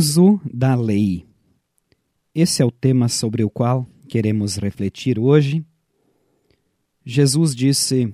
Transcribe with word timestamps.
Uso 0.00 0.40
da 0.50 0.74
lei. 0.74 1.26
Esse 2.34 2.62
é 2.62 2.64
o 2.64 2.70
tema 2.70 3.06
sobre 3.06 3.44
o 3.44 3.50
qual 3.50 3.86
queremos 4.08 4.56
refletir 4.56 5.18
hoje. 5.18 5.62
Jesus 7.04 7.54
disse: 7.54 8.10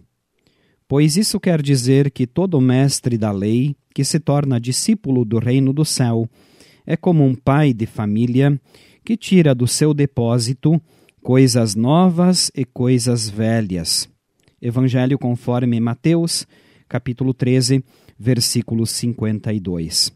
Pois 0.89 1.17
isso 1.17 1.39
quer 1.39 1.63
dizer 1.63 2.11
que 2.11 2.27
todo 2.27 2.61
mestre 2.61 3.17
da 3.17 3.31
lei 3.31 3.77
que 3.95 4.03
se 4.03 4.19
torna 4.19 4.59
discípulo 4.59 5.25
do 5.25 5.39
reino 5.39 5.73
do 5.73 5.85
céu 5.85 6.29
é 6.85 6.97
como 6.97 7.25
um 7.25 7.37
pai 7.37 7.73
de 7.73 7.87
família 7.87 8.61
que 9.05 9.17
tira 9.17 9.55
do 9.55 9.69
seu 9.69 9.95
depósito 9.95 10.83
coisas 11.23 11.77
novas 11.77 12.51
e 12.53 12.65
coisas 12.65 13.31
velhas. 13.31 14.09
Evangelho 14.61 15.21
conforme 15.21 15.79
Mateus, 15.79 16.49
capítulo 16.89 17.33
13, 17.33 17.85
versículo 18.19 18.85
52. 18.85 20.16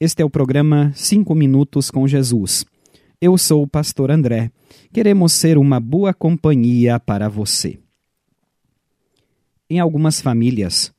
Este 0.00 0.22
é 0.22 0.24
o 0.24 0.30
programa 0.30 0.90
5 0.96 1.32
Minutos 1.36 1.88
com 1.88 2.06
Jesus. 2.08 2.66
Eu 3.20 3.38
sou 3.38 3.62
o 3.62 3.66
pastor 3.66 4.10
André. 4.10 4.50
Queremos 4.92 5.32
ser 5.32 5.56
uma 5.56 5.78
boa 5.78 6.12
companhia 6.12 6.98
para 6.98 7.28
você. 7.28 7.78
Em 9.70 9.78
algumas 9.78 10.20
famílias, 10.20 10.92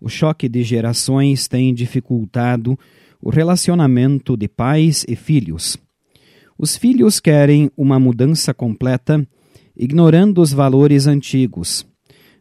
o 0.00 0.08
choque 0.08 0.48
de 0.48 0.62
gerações 0.62 1.48
tem 1.48 1.74
dificultado 1.74 2.78
o 3.20 3.30
relacionamento 3.30 4.36
de 4.36 4.46
pais 4.46 5.04
e 5.08 5.16
filhos. 5.16 5.76
Os 6.56 6.76
filhos 6.76 7.18
querem 7.18 7.68
uma 7.76 7.98
mudança 7.98 8.54
completa, 8.54 9.26
ignorando 9.76 10.40
os 10.40 10.52
valores 10.52 11.08
antigos. 11.08 11.84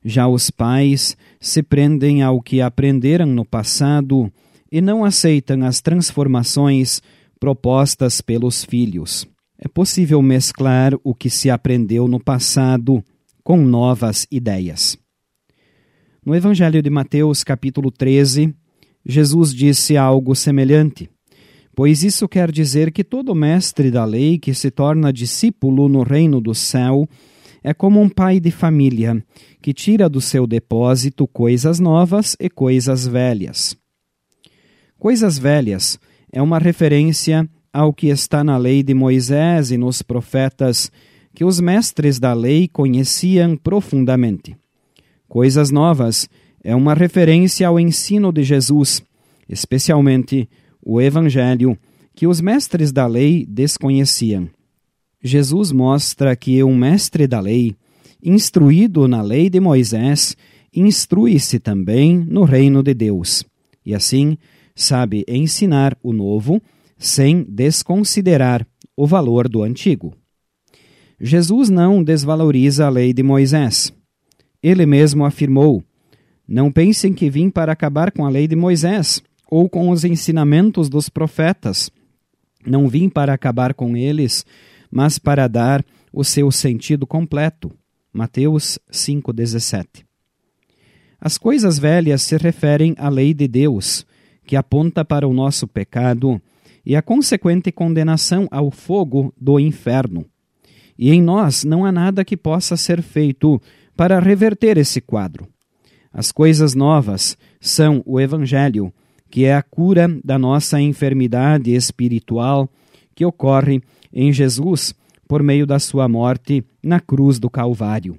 Já 0.03 0.27
os 0.27 0.51
pais 0.51 1.17
se 1.39 1.63
prendem 1.63 2.21
ao 2.21 2.43
que 2.43 2.61
aprenderam 2.61 3.25
no 3.25 3.43
passado 3.43 4.31
e 4.75 4.81
não 4.81 5.05
aceitam 5.05 5.63
as 5.63 5.79
transformações 5.79 7.01
propostas 7.39 8.19
pelos 8.19 8.65
filhos. 8.65 9.25
É 9.57 9.69
possível 9.69 10.21
mesclar 10.21 10.91
o 11.01 11.15
que 11.15 11.29
se 11.29 11.49
aprendeu 11.49 12.09
no 12.09 12.19
passado 12.19 13.01
com 13.41 13.55
novas 13.55 14.27
ideias. 14.29 14.97
No 16.25 16.35
Evangelho 16.35 16.81
de 16.81 16.89
Mateus, 16.89 17.41
capítulo 17.41 17.89
13, 17.89 18.53
Jesus 19.05 19.53
disse 19.53 19.95
algo 19.95 20.35
semelhante. 20.35 21.09
Pois 21.73 22.03
isso 22.03 22.27
quer 22.27 22.51
dizer 22.51 22.91
que 22.91 23.05
todo 23.05 23.33
mestre 23.33 23.89
da 23.89 24.03
lei 24.03 24.37
que 24.37 24.53
se 24.53 24.69
torna 24.69 25.13
discípulo 25.13 25.87
no 25.87 26.03
reino 26.03 26.41
do 26.41 26.53
céu 26.53 27.07
é 27.63 27.73
como 27.73 28.01
um 28.01 28.09
pai 28.09 28.41
de 28.41 28.51
família 28.51 29.23
que 29.61 29.73
tira 29.73 30.09
do 30.09 30.19
seu 30.19 30.45
depósito 30.45 31.25
coisas 31.25 31.79
novas 31.79 32.35
e 32.41 32.49
coisas 32.49 33.07
velhas. 33.07 33.73
Coisas 35.05 35.37
velhas 35.37 35.99
é 36.31 36.41
uma 36.41 36.57
referência 36.57 37.47
ao 37.71 37.93
que 37.93 38.07
está 38.07 38.43
na 38.43 38.57
lei 38.57 38.81
de 38.81 38.95
Moisés 38.95 39.69
e 39.69 39.77
nos 39.77 40.01
profetas, 40.01 40.91
que 41.31 41.45
os 41.45 41.59
mestres 41.59 42.17
da 42.17 42.33
lei 42.33 42.67
conheciam 42.67 43.55
profundamente. 43.55 44.57
Coisas 45.27 45.69
novas 45.69 46.27
é 46.63 46.75
uma 46.75 46.95
referência 46.95 47.67
ao 47.67 47.79
ensino 47.79 48.31
de 48.31 48.41
Jesus, 48.41 49.03
especialmente 49.47 50.49
o 50.83 50.99
Evangelho, 50.99 51.77
que 52.15 52.25
os 52.25 52.41
mestres 52.41 52.91
da 52.91 53.05
lei 53.05 53.45
desconheciam. 53.47 54.49
Jesus 55.23 55.71
mostra 55.71 56.35
que 56.35 56.63
um 56.63 56.75
mestre 56.75 57.27
da 57.27 57.39
lei, 57.39 57.75
instruído 58.23 59.07
na 59.07 59.21
lei 59.21 59.51
de 59.51 59.59
Moisés, 59.59 60.35
instrui-se 60.75 61.59
também 61.59 62.17
no 62.27 62.43
reino 62.43 62.81
de 62.81 62.95
Deus. 62.95 63.45
E 63.85 63.93
assim, 63.93 64.35
sabe 64.75 65.23
ensinar 65.27 65.97
o 66.03 66.11
novo 66.11 66.61
sem 66.97 67.43
desconsiderar 67.43 68.67
o 68.95 69.07
valor 69.07 69.47
do 69.47 69.63
antigo. 69.63 70.13
Jesus 71.19 71.69
não 71.69 72.03
desvaloriza 72.03 72.85
a 72.85 72.89
lei 72.89 73.13
de 73.13 73.23
Moisés. 73.23 73.93
Ele 74.61 74.85
mesmo 74.85 75.25
afirmou: 75.25 75.83
Não 76.47 76.71
pensem 76.71 77.13
que 77.13 77.29
vim 77.29 77.49
para 77.49 77.71
acabar 77.71 78.11
com 78.11 78.25
a 78.25 78.29
lei 78.29 78.47
de 78.47 78.55
Moisés 78.55 79.21
ou 79.49 79.69
com 79.69 79.89
os 79.89 80.03
ensinamentos 80.03 80.89
dos 80.89 81.07
profetas. 81.07 81.89
Não 82.65 82.87
vim 82.87 83.09
para 83.09 83.33
acabar 83.33 83.73
com 83.73 83.95
eles, 83.95 84.45
mas 84.91 85.19
para 85.19 85.47
dar 85.47 85.85
o 86.11 86.23
seu 86.23 86.51
sentido 86.51 87.05
completo. 87.05 87.71
Mateus 88.11 88.79
5,17. 88.91 90.03
As 91.19 91.37
coisas 91.37 91.77
velhas 91.77 92.21
se 92.21 92.37
referem 92.37 92.95
à 92.97 93.09
lei 93.09 93.33
de 93.33 93.47
Deus, 93.47 94.05
que 94.45 94.55
aponta 94.55 95.03
para 95.03 95.27
o 95.27 95.33
nosso 95.33 95.67
pecado 95.67 96.41
e 96.85 96.95
a 96.95 97.01
consequente 97.01 97.71
condenação 97.71 98.47
ao 98.51 98.69
fogo 98.69 99.33
do 99.39 99.59
inferno. 99.59 100.25
E 100.97 101.11
em 101.11 101.21
nós 101.21 101.63
não 101.63 101.83
há 101.83 101.91
nada 101.91 102.23
que 102.23 102.37
possa 102.37 102.77
ser 102.77 103.01
feito 103.01 103.61
para 103.97 104.19
reverter 104.19 104.77
esse 104.77 105.01
quadro. 105.01 105.47
As 106.13 106.31
coisas 106.31 106.73
novas 106.75 107.37
são 107.59 108.01
o 108.05 108.19
Evangelho, 108.19 108.93
que 109.29 109.43
é 109.45 109.53
a 109.53 109.61
cura 109.61 110.07
da 110.23 110.39
nossa 110.39 110.79
enfermidade 110.79 111.73
espiritual 111.73 112.69
que 113.13 113.25
ocorre 113.25 113.81
em 114.13 114.31
Jesus 114.31 114.93
por 115.27 115.41
meio 115.41 115.65
da 115.65 115.79
sua 115.79 116.07
morte 116.07 116.63
na 116.81 116.99
cruz 116.99 117.39
do 117.39 117.49
Calvário. 117.49 118.17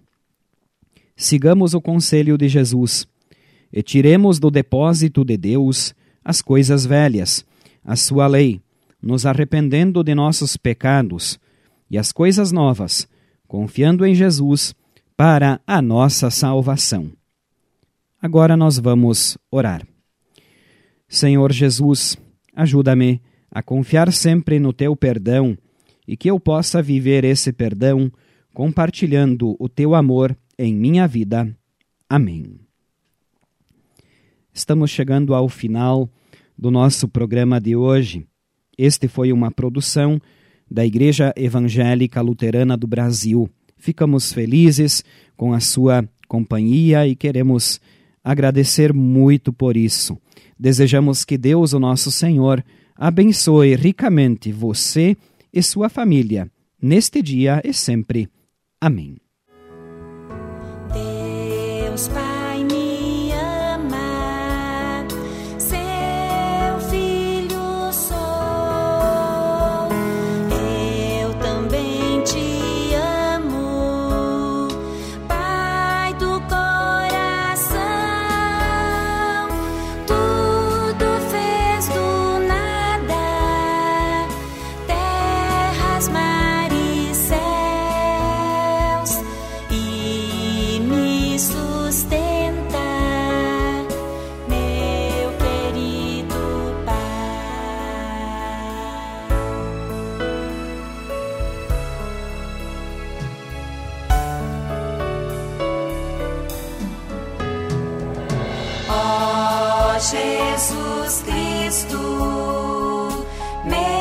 Sigamos 1.14 1.72
o 1.72 1.80
conselho 1.80 2.36
de 2.36 2.48
Jesus 2.48 3.06
e 3.72 3.82
tiremos 3.82 4.38
do 4.38 4.50
depósito 4.50 5.24
de 5.24 5.36
Deus 5.36 5.94
as 6.26 6.42
coisas 6.42 6.84
velhas, 6.84 7.46
a 7.84 7.94
sua 7.94 8.26
lei, 8.26 8.60
nos 9.00 9.24
arrependendo 9.24 10.02
de 10.02 10.12
nossos 10.12 10.56
pecados, 10.56 11.38
e 11.88 11.96
as 11.96 12.10
coisas 12.10 12.50
novas, 12.50 13.06
confiando 13.46 14.04
em 14.04 14.12
Jesus 14.12 14.74
para 15.16 15.60
a 15.64 15.80
nossa 15.80 16.28
salvação. 16.28 17.12
Agora 18.20 18.56
nós 18.56 18.76
vamos 18.76 19.38
orar. 19.48 19.86
Senhor 21.08 21.52
Jesus, 21.52 22.18
ajuda-me 22.56 23.22
a 23.48 23.62
confiar 23.62 24.12
sempre 24.12 24.58
no 24.58 24.72
teu 24.72 24.96
perdão 24.96 25.56
e 26.08 26.16
que 26.16 26.28
eu 26.28 26.40
possa 26.40 26.82
viver 26.82 27.22
esse 27.22 27.52
perdão 27.52 28.10
compartilhando 28.52 29.54
o 29.60 29.68
teu 29.68 29.94
amor 29.94 30.36
em 30.58 30.74
minha 30.74 31.06
vida. 31.06 31.56
Amém. 32.08 32.65
Estamos 34.56 34.90
chegando 34.90 35.34
ao 35.34 35.50
final 35.50 36.08
do 36.56 36.70
nosso 36.70 37.06
programa 37.06 37.60
de 37.60 37.76
hoje. 37.76 38.26
Este 38.78 39.06
foi 39.06 39.30
uma 39.30 39.50
produção 39.50 40.18
da 40.68 40.84
Igreja 40.84 41.30
Evangélica 41.36 42.22
Luterana 42.22 42.74
do 42.74 42.86
Brasil. 42.86 43.50
Ficamos 43.76 44.32
felizes 44.32 45.04
com 45.36 45.52
a 45.52 45.60
sua 45.60 46.08
companhia 46.26 47.06
e 47.06 47.14
queremos 47.14 47.78
agradecer 48.24 48.94
muito 48.94 49.52
por 49.52 49.76
isso. 49.76 50.16
Desejamos 50.58 51.22
que 51.22 51.36
Deus, 51.36 51.74
o 51.74 51.78
nosso 51.78 52.10
Senhor, 52.10 52.64
abençoe 52.96 53.76
ricamente 53.76 54.52
você 54.52 55.18
e 55.52 55.62
sua 55.62 55.90
família, 55.90 56.50
neste 56.80 57.20
dia 57.20 57.60
e 57.62 57.74
sempre. 57.74 58.26
Amém. 58.80 59.18
Deus 60.94 62.08
Pai 62.08 62.35
Jesus 110.08 111.22
Cristo, 111.22 111.98
meu 113.64 113.95